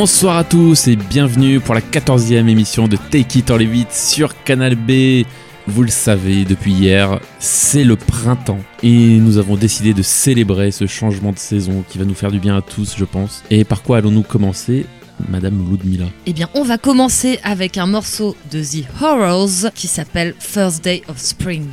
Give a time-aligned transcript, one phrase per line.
[0.00, 4.44] Bonsoir à tous et bienvenue pour la 14e émission de Take It or Leave sur
[4.44, 5.26] Canal B.
[5.66, 10.86] Vous le savez, depuis hier, c'est le printemps et nous avons décidé de célébrer ce
[10.86, 13.42] changement de saison qui va nous faire du bien à tous, je pense.
[13.50, 14.86] Et par quoi allons-nous commencer
[15.28, 16.06] Madame Ludmilla?
[16.26, 21.02] Eh bien, on va commencer avec un morceau de The Horrors qui s'appelle First Day
[21.08, 21.66] of Spring.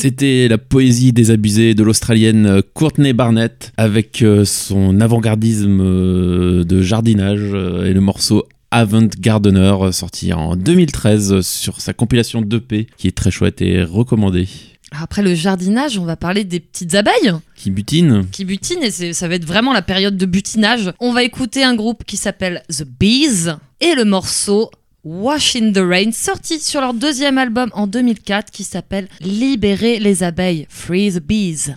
[0.00, 6.80] C'était la poésie désabusée de l'Australienne euh, Courtney Barnett avec euh, son avant-gardisme euh, de
[6.82, 7.42] jardinage
[7.84, 13.32] et le morceau Avant Gardener sorti en 2013 sur sa compilation 2P qui est très
[13.32, 14.46] chouette et recommandée.
[14.92, 17.34] Après le jardinage, on va parler des petites abeilles.
[17.56, 18.24] Qui butinent.
[18.30, 20.92] Qui butinent, et ça va être vraiment la période de butinage.
[21.00, 24.70] On va écouter un groupe qui s'appelle The Bees et le morceau
[25.10, 30.22] Wash in the Rain, sorti sur leur deuxième album en 2004 qui s'appelle Libérer les
[30.22, 31.72] abeilles, Free the Bees.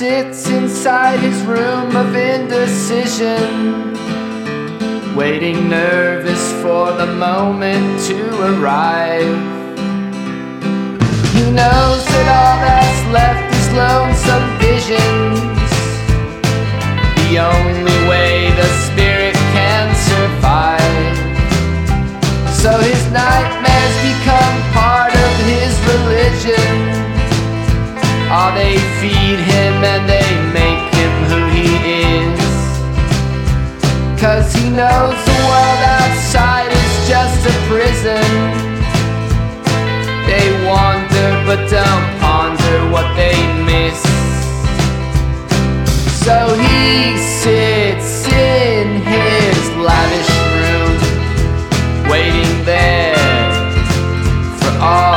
[0.00, 3.92] Sits inside his room of indecision,
[5.14, 9.36] waiting nervous for the moment to arrive.
[11.34, 15.70] He knows that all that's left is lonesome visions,
[17.20, 21.12] the only way the spirit can survive.
[22.56, 27.09] So his nightmares become part of his religion.
[28.32, 31.66] Oh, they feed him and they make him who he
[32.14, 32.38] is.
[34.20, 38.22] Cause he knows the world outside is just a prison.
[40.30, 43.34] They wander but don't ponder what they
[43.66, 43.98] miss.
[46.22, 50.94] So he sits in his lavish room,
[52.08, 53.16] waiting there
[54.60, 55.09] for all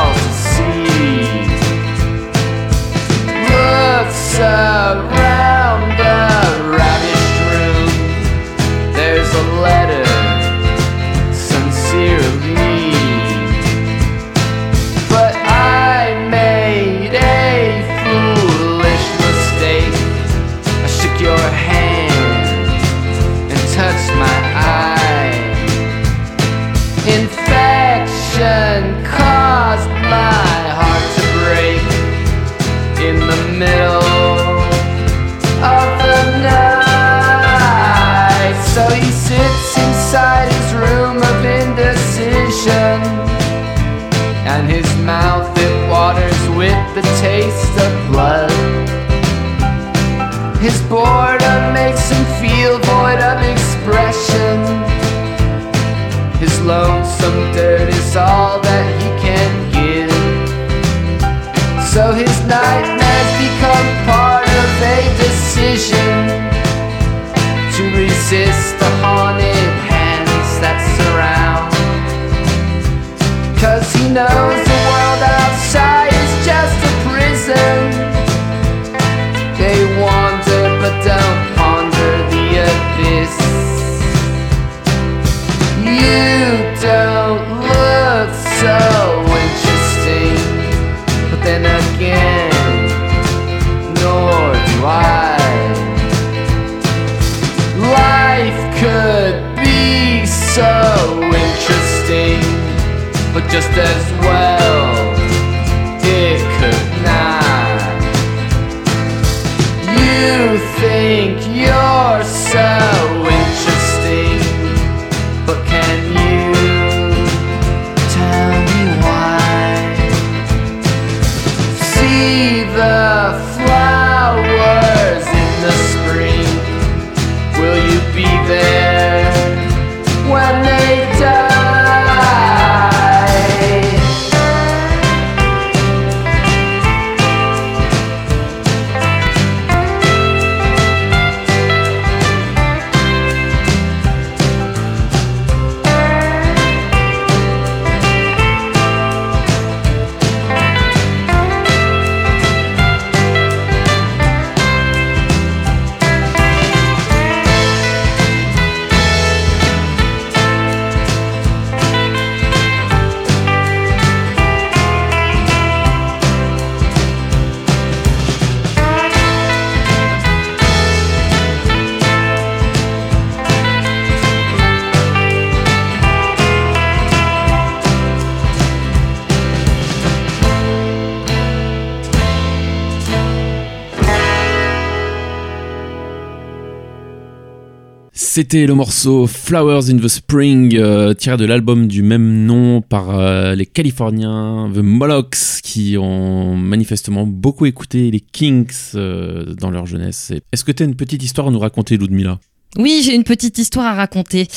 [188.54, 193.56] Le morceau Flowers in the Spring, euh, tiré de l'album du même nom par euh,
[193.56, 200.34] les Californiens The Molochs, qui ont manifestement beaucoup écouté les Kings euh, dans leur jeunesse.
[200.52, 202.38] Est-ce que tu as une petite histoire à nous raconter, Ludmilla?
[202.78, 204.48] Oui, j'ai une petite histoire à raconter.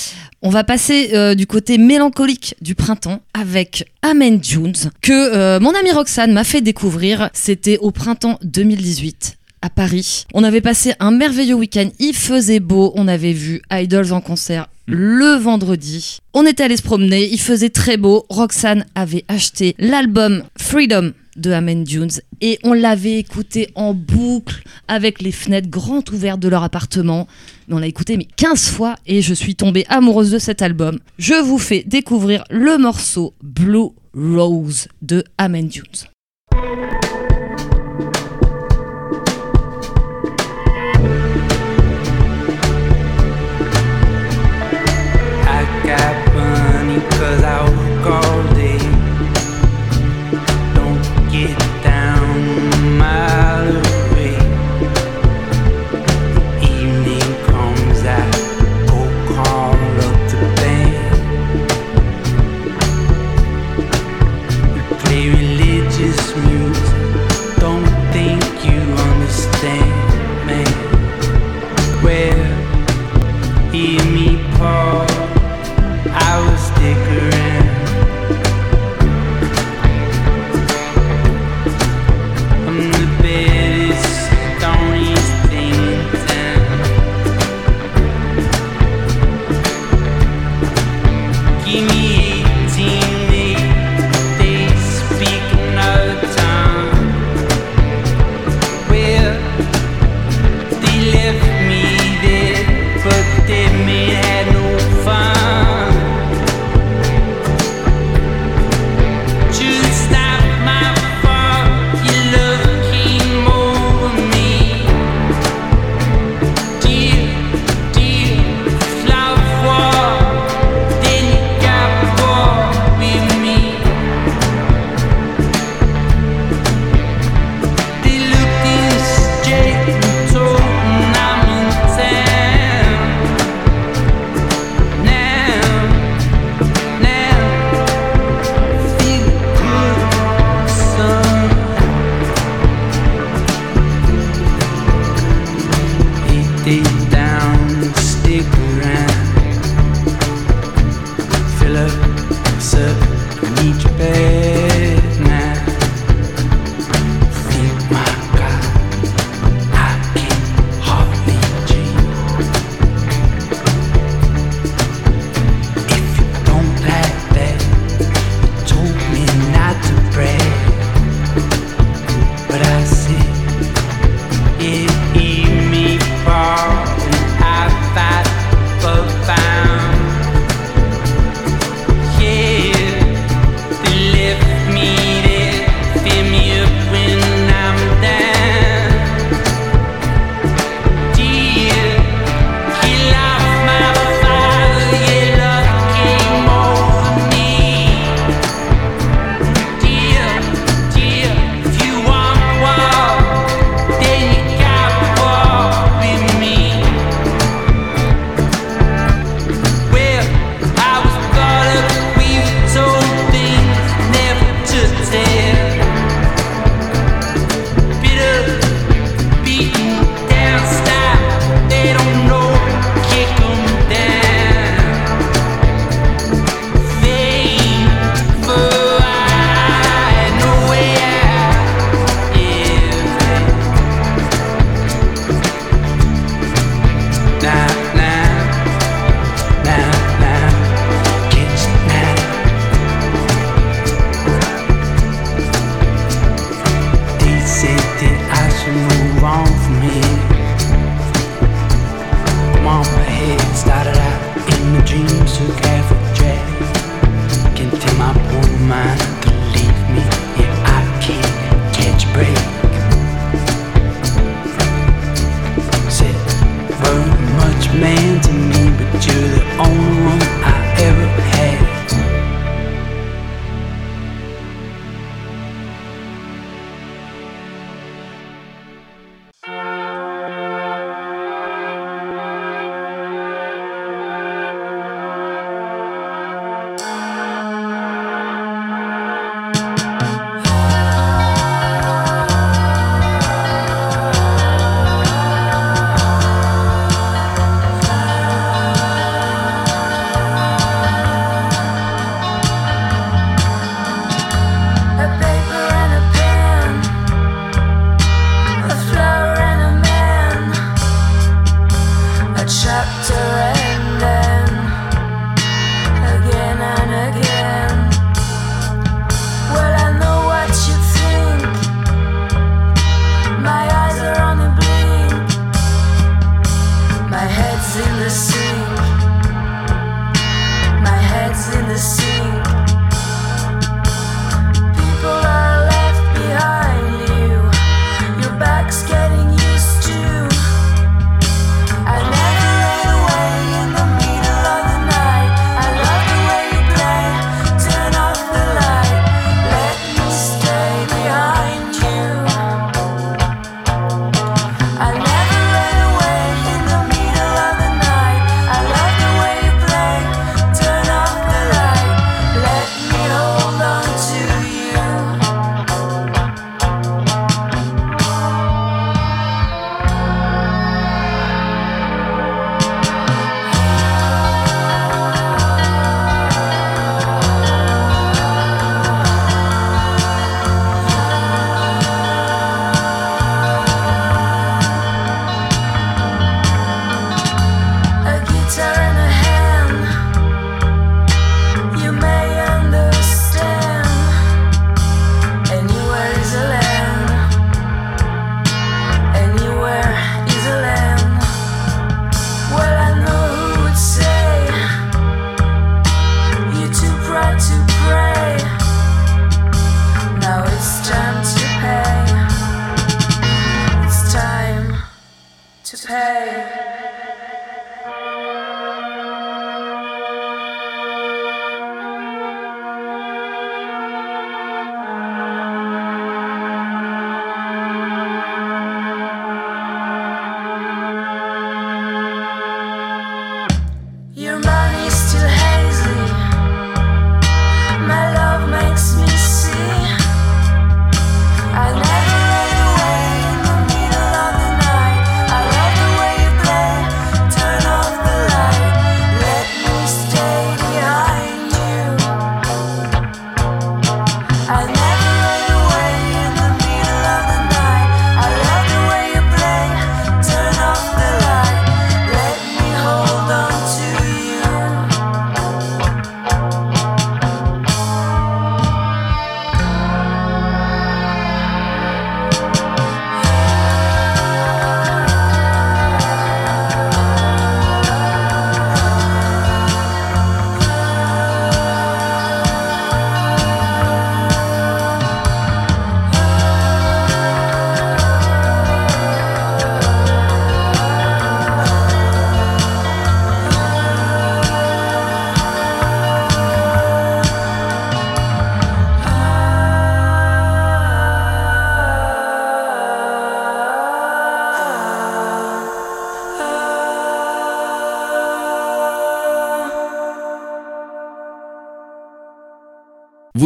[0.43, 6.33] On va passer du côté mélancolique du printemps avec Amen Jones, que mon amie Roxane
[6.33, 7.31] m'a fait découvrir.
[7.33, 10.25] C'était au printemps 2018 à Paris.
[10.35, 14.69] On avait passé un merveilleux week-end, il faisait beau, on avait vu Idols en concert
[14.87, 16.19] le vendredi.
[16.33, 18.25] On était allé se promener, il faisait très beau.
[18.29, 25.21] Roxane avait acheté l'album Freedom de Amen Dunes et on l'avait écouté en boucle avec
[25.21, 27.27] les fenêtres grandes ouvertes de leur appartement.
[27.69, 30.99] On l'a écouté mais 15 fois et je suis tombée amoureuse de cet album.
[31.19, 35.85] Je vous fais découvrir le morceau Blue Rose de Amen Dunes.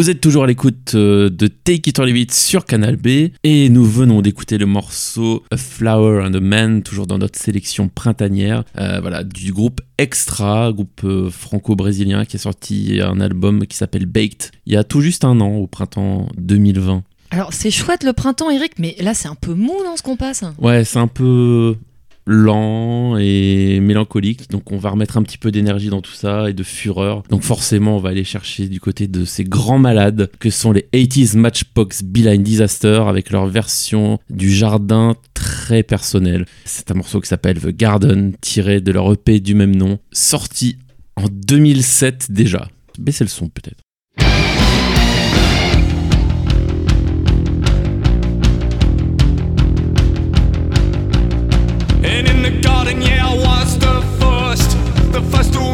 [0.00, 3.32] Vous êtes toujours à l'écoute euh, de Take It or Leave It sur Canal B
[3.44, 7.90] et nous venons d'écouter le morceau A Flower and a Man, toujours dans notre sélection
[7.90, 13.76] printanière, euh, voilà, du groupe Extra, groupe euh, franco-brésilien qui a sorti un album qui
[13.76, 17.02] s'appelle Baked il y a tout juste un an, au printemps 2020.
[17.30, 20.16] Alors c'est chouette le printemps, Eric, mais là c'est un peu mou dans ce qu'on
[20.16, 20.44] passe.
[20.58, 21.76] Ouais, c'est un peu
[22.30, 24.48] lent et mélancolique.
[24.50, 27.24] Donc on va remettre un petit peu d'énergie dans tout ça et de fureur.
[27.28, 30.86] Donc forcément, on va aller chercher du côté de ces grands malades que sont les
[30.92, 36.46] 80s Matchbox Beeline Disaster avec leur version du jardin très personnelle.
[36.64, 40.76] C'est un morceau qui s'appelle The Garden, tiré de leur EP du même nom, sorti
[41.16, 42.68] en 2007 déjà.
[42.98, 43.80] Baissez le son peut-être.
[55.30, 55.69] face tout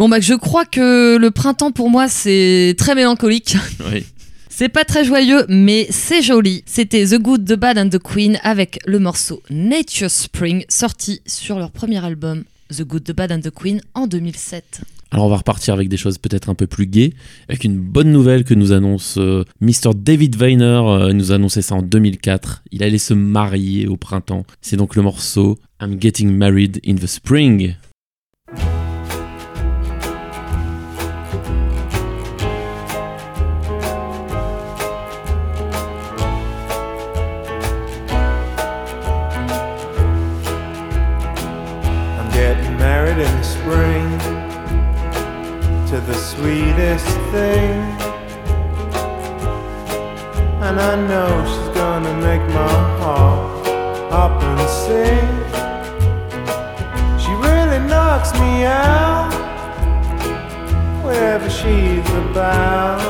[0.00, 3.54] Bon bah je crois que le printemps pour moi c'est très mélancolique.
[3.92, 4.06] Oui.
[4.48, 6.62] C'est pas très joyeux, mais c'est joli.
[6.64, 11.58] C'était The Good, The Bad and The Queen avec le morceau Nature Spring, sorti sur
[11.58, 12.44] leur premier album
[12.74, 14.80] The Good, The Bad and The Queen en 2007.
[15.10, 17.12] Alors on va repartir avec des choses peut-être un peu plus gaies,
[17.50, 19.90] avec une bonne nouvelle que nous annonce euh, Mr.
[19.94, 22.62] David Weiner, euh, il nous a annoncé ça en 2004.
[22.72, 24.46] Il allait se marier au printemps.
[24.62, 27.74] C'est donc le morceau I'm Getting Married in the Spring.
[46.40, 47.76] Sweetest thing.
[50.64, 53.66] And I know she's gonna make my heart
[54.10, 55.30] hop and sing.
[57.22, 59.30] She really knocks me out
[61.04, 63.02] wherever she's about.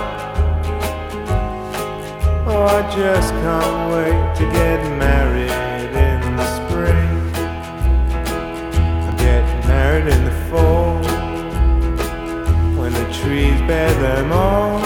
[2.50, 5.54] Oh, I just can't wait to get married
[6.06, 7.12] in the spring.
[9.06, 10.89] I'm getting married in the fall
[13.22, 14.78] trees bear them all.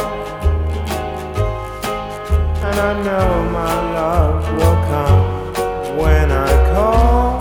[2.67, 3.31] And I know
[3.61, 7.41] my love will come when I call.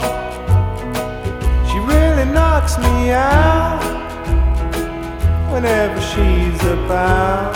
[1.70, 3.82] She really knocks me out
[5.52, 7.56] whenever she's about.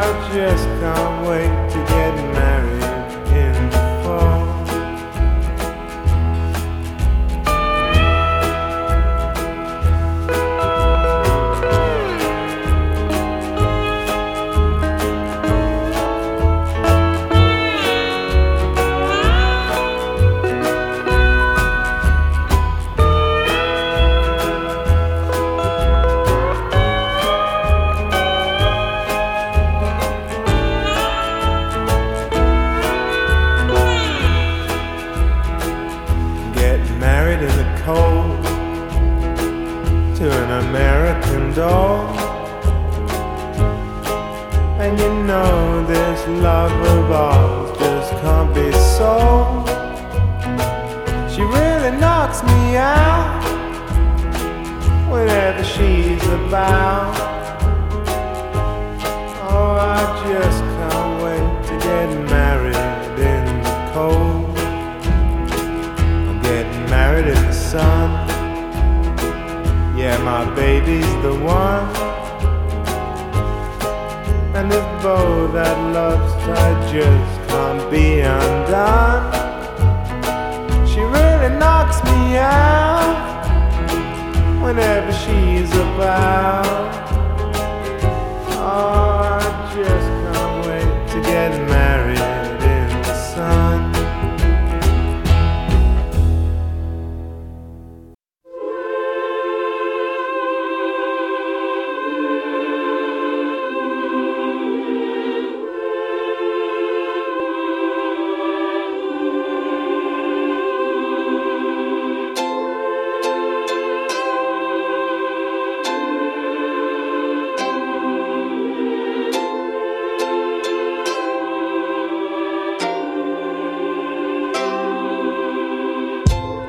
[0.00, 0.04] I
[0.34, 2.79] just can't wait to get married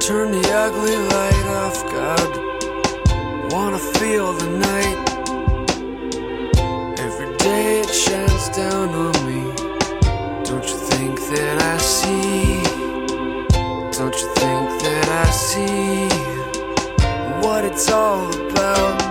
[0.07, 2.31] Turn the ugly light off, God.
[3.53, 4.97] Wanna feel the night.
[6.97, 9.43] Every day it shines down on me.
[10.43, 12.63] Don't you think that I see?
[13.97, 16.09] Don't you think that I see
[17.45, 19.01] what it's all about?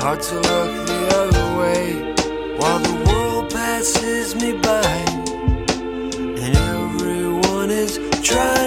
[0.00, 1.82] Hard to look the other way
[2.56, 4.94] while the world passes me by.
[6.42, 8.61] And everyone is trying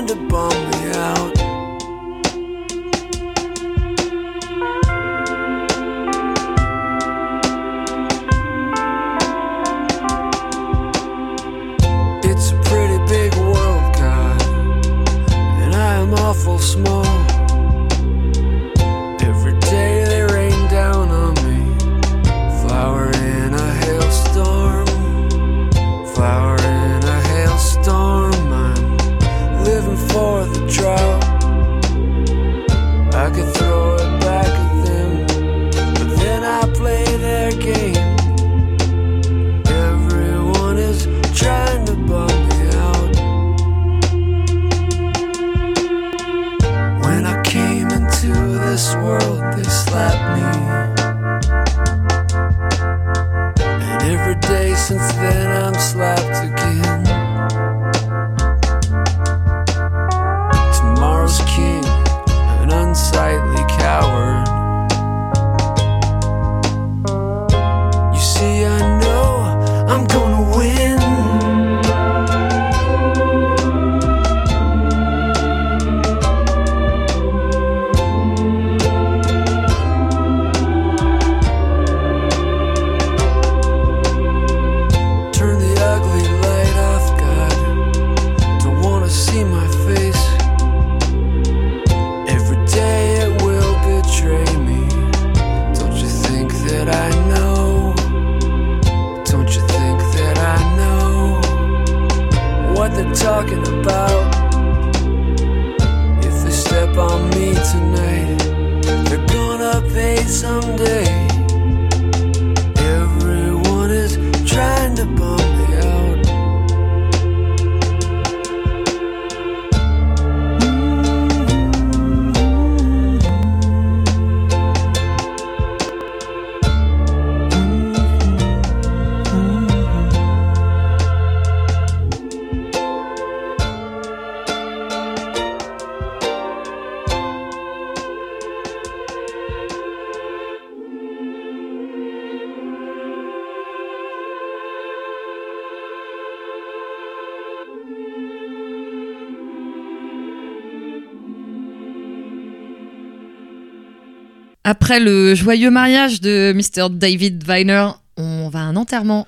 [154.85, 156.91] Après le joyeux mariage de Mr.
[156.91, 157.89] David Viner,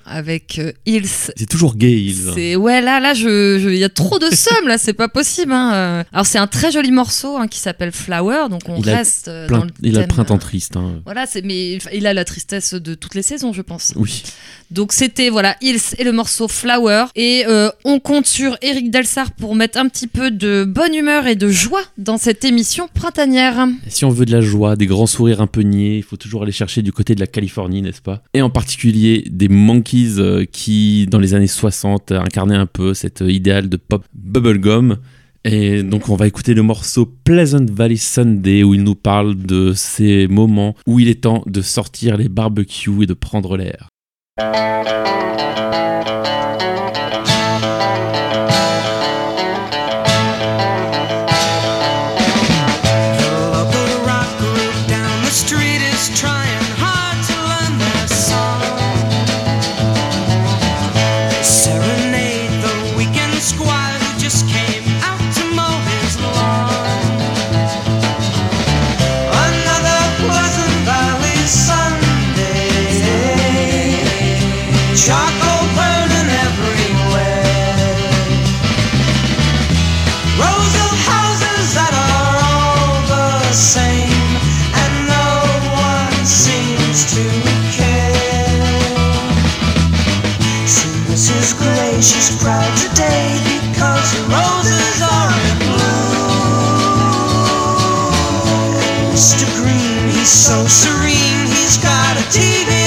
[0.06, 1.06] avec euh, Hills.
[1.36, 2.14] C'est toujours gay, il.
[2.34, 5.08] C'est ouais là là je je- il y a trop de seum là c'est pas
[5.08, 5.72] possible hein.
[5.74, 6.04] euh.
[6.12, 9.28] alors c'est un très joli morceau hein, qui s'appelle Flower donc on Il a reste
[9.28, 10.76] euh, Plein- dans le il a le thème, printemps euh, triste.
[10.76, 11.00] hein.
[11.04, 14.22] voilà c'est mais il a la tristesse de toutes les saisons je pense Oui.
[14.70, 19.32] donc c'était voilà Hills et le morceau Flower et euh, on compte sur Eric Delsart
[19.32, 23.66] pour mettre un petit peu de bonne humeur et de joie dans cette émission printanière
[23.86, 26.16] Et Si on veut de la joie, des grands sourires un peu niais, il faut
[26.16, 28.22] toujours aller chercher du côté de la Californie, n'est-ce pas?
[28.34, 33.22] Et en particulier des Monkeys euh, qui, dans les années 60, incarnaient un peu cet
[33.22, 34.98] euh, idéal de pop bubblegum.
[35.44, 39.72] Et donc on va écouter le morceau Pleasant Valley Sunday où il nous parle de
[39.74, 43.88] ces moments où il est temps de sortir les barbecues et de prendre l'air.
[100.48, 102.77] So serene, he's got a TV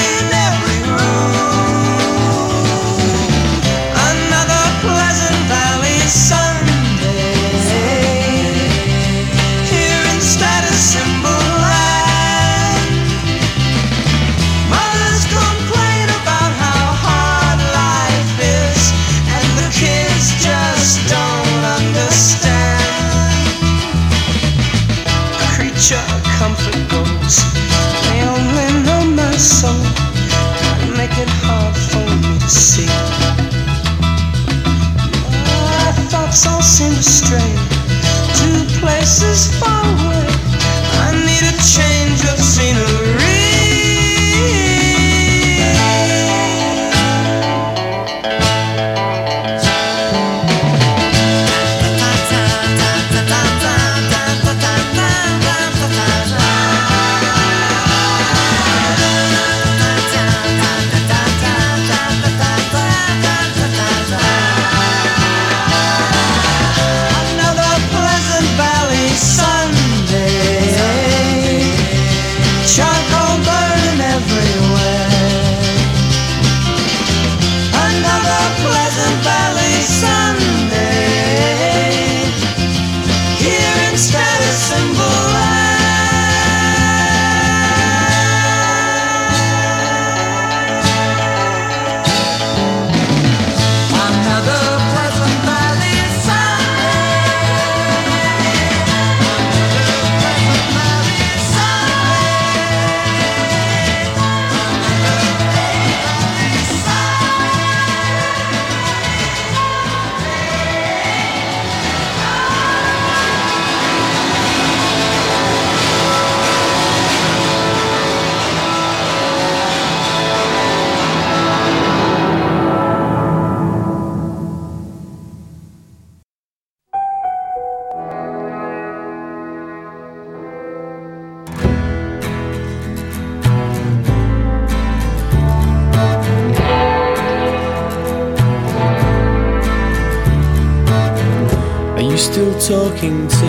[142.12, 143.46] you still talking to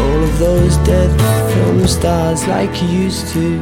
[0.00, 1.10] all of those dead
[1.52, 3.60] film stars like you used to?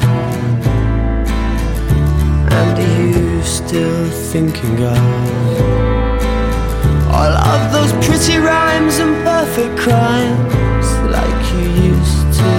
[2.57, 4.99] And are you still thinking of
[7.11, 10.86] all of those pretty rhymes and perfect crimes
[11.16, 12.53] like you used to?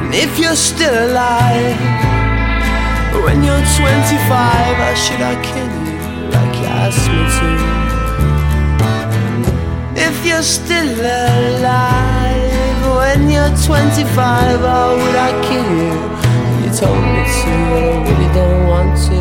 [0.00, 2.09] And if you're still alive
[3.24, 5.98] when you're 25, how should I kill you
[6.34, 7.48] like you asked me to?
[10.08, 15.94] If you're still alive when you're 25, how would I kill you?
[16.62, 19.20] You told me to, but I really don't want to.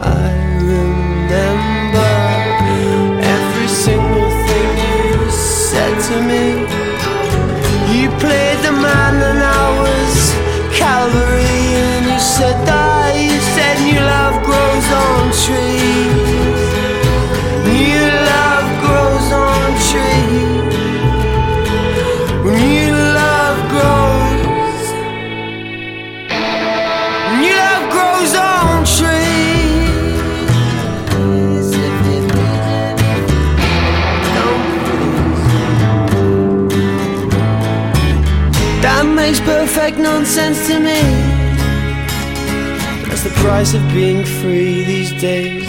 [0.00, 0.30] I
[0.72, 2.12] remember
[3.36, 6.44] every single thing you said to me.
[7.94, 10.14] You played the man and I was
[10.78, 11.71] Calvary
[13.84, 16.62] new love grows on trees.
[17.66, 20.74] New love grows on trees.
[22.44, 24.84] New love grows.
[27.40, 29.32] New love grows on trees.
[38.82, 41.31] That makes perfect nonsense to me.
[43.42, 45.61] Price of being free these days.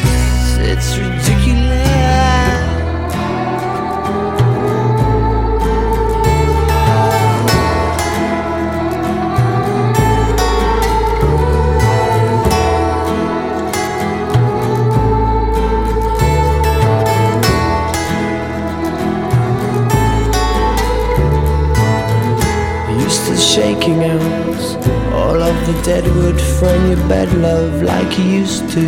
[25.83, 28.85] Dead wood from your bed, love, like you used to?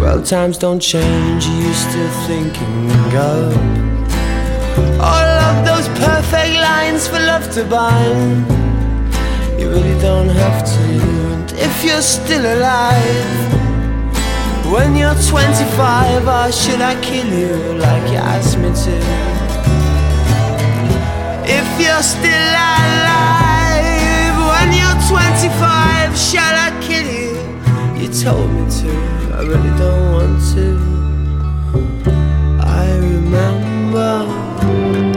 [0.00, 3.56] Well, times don't change, are you still thinking of
[5.00, 8.50] all of those perfect lines for love to bind?
[9.60, 10.82] You really don't have to.
[11.34, 13.52] And if you're still alive,
[14.72, 18.96] when you're 25, or should I kill you like you asked me to?
[21.46, 23.57] If you're still alive you're
[25.48, 27.32] 25, shall I kill you?
[27.98, 28.90] You told me to,
[29.34, 30.66] I really don't want to.
[32.60, 34.26] I remember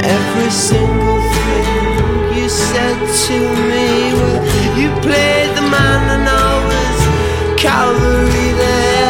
[0.02, 3.38] every single thing you said to
[3.70, 4.14] me.
[4.14, 9.01] Well, you played the man and I was Calvary there.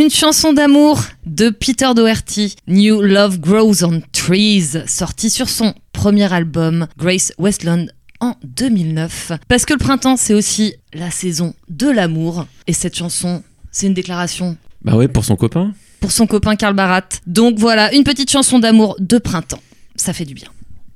[0.00, 6.32] Une chanson d'amour de Peter Doherty, New Love Grows on Trees, sortie sur son premier
[6.32, 7.88] album Grace Westland
[8.18, 9.32] en 2009.
[9.46, 12.46] Parce que le printemps, c'est aussi la saison de l'amour.
[12.66, 13.42] Et cette chanson,
[13.72, 15.74] c'est une déclaration Bah ouais, pour son copain.
[16.00, 17.06] pour son copain Karl Barat.
[17.26, 19.60] Donc voilà, une petite chanson d'amour de printemps.
[19.96, 20.48] Ça fait du bien.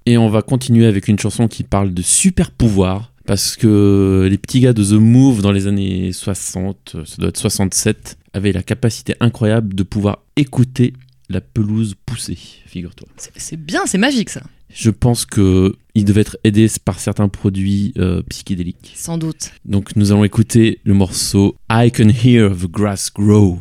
[0.06, 3.12] Et on va continuer avec une chanson qui parle de super pouvoir.
[3.26, 7.38] Parce que les petits gars de The Move dans les années 60, ça doit être
[7.38, 10.92] 67, avaient la capacité incroyable de pouvoir écouter
[11.30, 13.08] la pelouse pousser, figure-toi.
[13.16, 14.42] C'est- bien, c'est magique ça.
[14.72, 18.92] Je pense que ils devaient être aidés par certains produits euh, psychédéliques.
[18.96, 19.52] Sans doute.
[19.64, 23.60] Donc nous allons écouter le morceau I Can Hear the Grass Grow.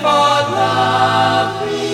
[0.00, 0.08] season for
[0.54, 1.90] loving.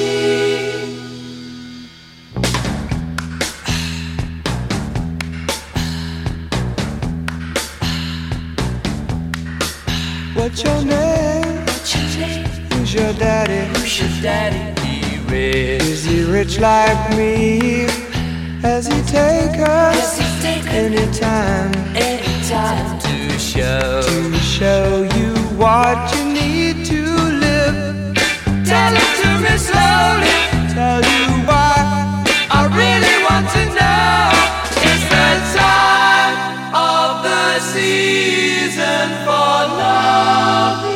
[10.35, 11.67] What's your name?
[12.73, 13.79] Who's your daddy?
[13.79, 14.81] Who's your daddy?
[14.83, 15.83] He rich.
[15.83, 17.87] Is he rich like me?
[18.63, 20.19] Has he take us
[20.69, 21.73] anytime?
[21.97, 26.36] Anytime to show to show you what you need to live.
[28.67, 30.39] Tell it to me slowly.
[30.75, 34.35] Tell you why I really want to know.
[34.91, 36.37] It's the time
[36.75, 40.96] of the season for loving.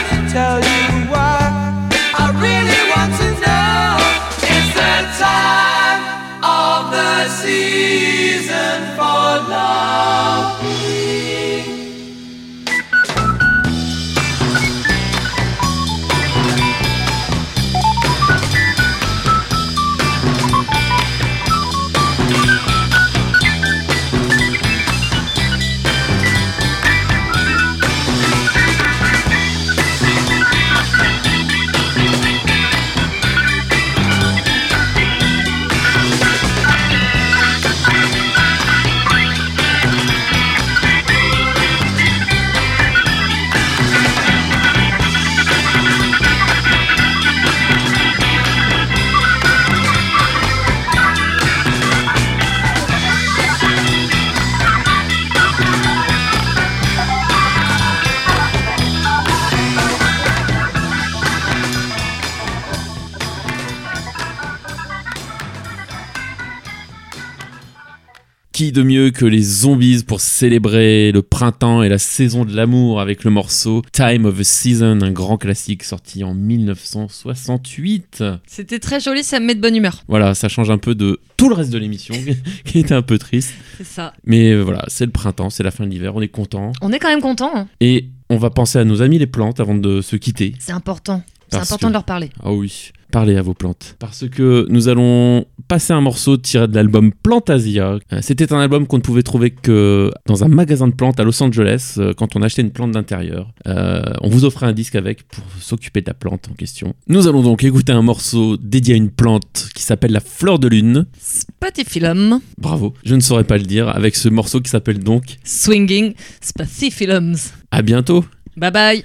[68.71, 73.23] De mieux que les zombies pour célébrer le printemps et la saison de l'amour avec
[73.23, 78.23] le morceau Time of a Season, un grand classique sorti en 1968.
[78.47, 80.03] C'était très joli, ça me met de bonne humeur.
[80.07, 82.15] Voilà, ça change un peu de tout le reste de l'émission
[82.65, 83.53] qui était un peu triste.
[83.77, 84.13] C'est ça.
[84.25, 86.71] Mais euh, voilà, c'est le printemps, c'est la fin de l'hiver, on est content.
[86.81, 87.51] On est quand même content.
[87.55, 87.67] hein.
[87.79, 90.53] Et on va penser à nos amis les plantes avant de se quitter.
[90.59, 91.23] C'est important.
[91.51, 92.29] C'est important que- de leur parler.
[92.43, 93.95] Ah oui, parlez à vos plantes.
[93.99, 97.99] Parce que nous allons passer un morceau tiré de l'album Plantasia.
[98.13, 101.23] Euh, C'était un album qu'on ne pouvait trouver que dans un magasin de plantes à
[101.23, 103.51] Los Angeles euh, quand on achetait une plante d'intérieur.
[103.67, 106.93] Euh, on vous offrait un disque avec pour s'occuper de la plante en question.
[107.07, 110.67] Nous allons donc écouter un morceau dédié à une plante qui s'appelle la fleur de
[110.67, 111.05] lune.
[111.19, 112.39] Spathiphyllum.
[112.57, 117.35] Bravo, je ne saurais pas le dire, avec ce morceau qui s'appelle donc Swinging Spathiphyllums.
[117.71, 118.25] À bientôt
[118.57, 119.03] Bye bye.